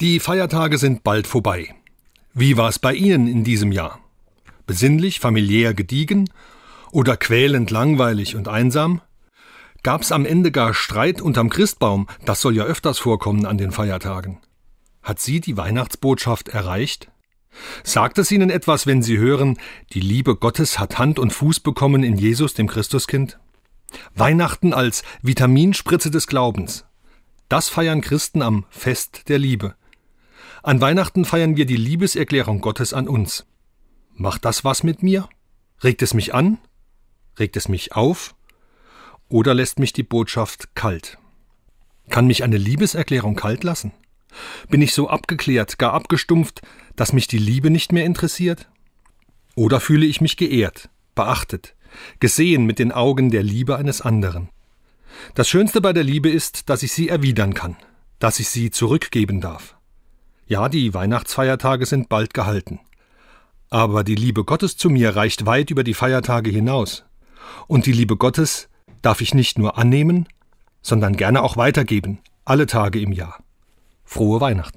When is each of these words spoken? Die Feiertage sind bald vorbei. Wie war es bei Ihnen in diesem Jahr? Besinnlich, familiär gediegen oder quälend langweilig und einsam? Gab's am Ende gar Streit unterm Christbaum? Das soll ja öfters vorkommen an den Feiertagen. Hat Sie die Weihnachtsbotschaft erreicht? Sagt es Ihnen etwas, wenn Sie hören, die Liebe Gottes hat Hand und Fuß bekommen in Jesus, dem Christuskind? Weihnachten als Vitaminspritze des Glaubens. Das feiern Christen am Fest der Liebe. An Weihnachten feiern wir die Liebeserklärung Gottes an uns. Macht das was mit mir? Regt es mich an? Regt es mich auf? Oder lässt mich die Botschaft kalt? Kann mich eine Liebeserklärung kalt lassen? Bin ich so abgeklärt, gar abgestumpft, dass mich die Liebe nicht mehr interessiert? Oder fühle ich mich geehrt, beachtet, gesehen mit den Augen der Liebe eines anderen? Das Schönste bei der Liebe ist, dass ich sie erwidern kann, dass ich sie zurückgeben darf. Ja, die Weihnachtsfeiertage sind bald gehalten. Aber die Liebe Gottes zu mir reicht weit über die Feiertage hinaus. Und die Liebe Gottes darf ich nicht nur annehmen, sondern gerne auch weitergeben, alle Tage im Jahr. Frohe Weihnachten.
Die 0.00 0.20
Feiertage 0.20 0.78
sind 0.78 1.02
bald 1.02 1.26
vorbei. 1.26 1.74
Wie 2.32 2.56
war 2.56 2.68
es 2.68 2.78
bei 2.78 2.94
Ihnen 2.94 3.26
in 3.26 3.42
diesem 3.42 3.72
Jahr? 3.72 3.98
Besinnlich, 4.64 5.18
familiär 5.18 5.74
gediegen 5.74 6.30
oder 6.92 7.16
quälend 7.16 7.72
langweilig 7.72 8.36
und 8.36 8.46
einsam? 8.46 9.00
Gab's 9.82 10.12
am 10.12 10.24
Ende 10.24 10.52
gar 10.52 10.72
Streit 10.72 11.20
unterm 11.20 11.50
Christbaum? 11.50 12.06
Das 12.24 12.40
soll 12.40 12.54
ja 12.54 12.62
öfters 12.62 13.00
vorkommen 13.00 13.44
an 13.44 13.58
den 13.58 13.72
Feiertagen. 13.72 14.38
Hat 15.02 15.18
Sie 15.18 15.40
die 15.40 15.56
Weihnachtsbotschaft 15.56 16.46
erreicht? 16.46 17.10
Sagt 17.82 18.18
es 18.18 18.30
Ihnen 18.30 18.50
etwas, 18.50 18.86
wenn 18.86 19.02
Sie 19.02 19.18
hören, 19.18 19.58
die 19.94 20.00
Liebe 20.00 20.36
Gottes 20.36 20.78
hat 20.78 21.00
Hand 21.00 21.18
und 21.18 21.32
Fuß 21.32 21.58
bekommen 21.58 22.04
in 22.04 22.16
Jesus, 22.16 22.54
dem 22.54 22.68
Christuskind? 22.68 23.40
Weihnachten 24.14 24.72
als 24.72 25.02
Vitaminspritze 25.22 26.12
des 26.12 26.28
Glaubens. 26.28 26.84
Das 27.48 27.68
feiern 27.68 28.00
Christen 28.00 28.42
am 28.42 28.64
Fest 28.70 29.28
der 29.28 29.38
Liebe. 29.38 29.74
An 30.62 30.80
Weihnachten 30.80 31.24
feiern 31.24 31.56
wir 31.56 31.66
die 31.66 31.76
Liebeserklärung 31.76 32.60
Gottes 32.60 32.92
an 32.92 33.08
uns. 33.08 33.46
Macht 34.14 34.44
das 34.44 34.64
was 34.64 34.82
mit 34.82 35.02
mir? 35.02 35.28
Regt 35.82 36.02
es 36.02 36.14
mich 36.14 36.34
an? 36.34 36.58
Regt 37.38 37.56
es 37.56 37.68
mich 37.68 37.92
auf? 37.94 38.34
Oder 39.28 39.54
lässt 39.54 39.78
mich 39.78 39.92
die 39.92 40.02
Botschaft 40.02 40.74
kalt? 40.74 41.18
Kann 42.10 42.26
mich 42.26 42.42
eine 42.42 42.56
Liebeserklärung 42.56 43.36
kalt 43.36 43.62
lassen? 43.62 43.92
Bin 44.68 44.82
ich 44.82 44.92
so 44.92 45.08
abgeklärt, 45.08 45.78
gar 45.78 45.92
abgestumpft, 45.92 46.62
dass 46.96 47.12
mich 47.12 47.28
die 47.28 47.38
Liebe 47.38 47.70
nicht 47.70 47.92
mehr 47.92 48.04
interessiert? 48.04 48.68
Oder 49.54 49.80
fühle 49.80 50.06
ich 50.06 50.20
mich 50.20 50.36
geehrt, 50.36 50.90
beachtet, 51.14 51.74
gesehen 52.20 52.64
mit 52.64 52.78
den 52.78 52.92
Augen 52.92 53.30
der 53.30 53.42
Liebe 53.42 53.76
eines 53.76 54.00
anderen? 54.00 54.48
Das 55.34 55.48
Schönste 55.48 55.80
bei 55.80 55.92
der 55.92 56.04
Liebe 56.04 56.30
ist, 56.30 56.68
dass 56.68 56.82
ich 56.82 56.92
sie 56.92 57.08
erwidern 57.08 57.54
kann, 57.54 57.76
dass 58.18 58.40
ich 58.40 58.48
sie 58.48 58.70
zurückgeben 58.70 59.40
darf. 59.40 59.77
Ja, 60.48 60.70
die 60.70 60.94
Weihnachtsfeiertage 60.94 61.84
sind 61.84 62.08
bald 62.08 62.32
gehalten. 62.32 62.80
Aber 63.68 64.02
die 64.02 64.14
Liebe 64.14 64.44
Gottes 64.44 64.78
zu 64.78 64.88
mir 64.88 65.14
reicht 65.14 65.44
weit 65.44 65.70
über 65.70 65.84
die 65.84 65.92
Feiertage 65.92 66.48
hinaus. 66.48 67.04
Und 67.66 67.84
die 67.84 67.92
Liebe 67.92 68.16
Gottes 68.16 68.70
darf 69.02 69.20
ich 69.20 69.34
nicht 69.34 69.58
nur 69.58 69.76
annehmen, 69.76 70.26
sondern 70.80 71.16
gerne 71.16 71.42
auch 71.42 71.58
weitergeben, 71.58 72.20
alle 72.46 72.64
Tage 72.64 72.98
im 72.98 73.12
Jahr. 73.12 73.44
Frohe 74.04 74.40
Weihnachten. 74.40 74.76